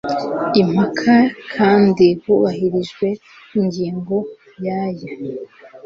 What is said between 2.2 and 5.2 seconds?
hubahirijwe ingingo ya y aya